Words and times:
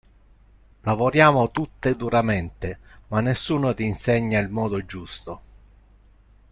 Lavoriamo 0.83 1.51
tutte 1.51 1.95
duramente, 1.95 2.79
ma 3.09 3.21
nessuno 3.21 3.71
ti 3.75 3.83
insegna 3.83 4.39
il 4.39 4.49
modo 4.49 4.83
giusto. 4.83 5.41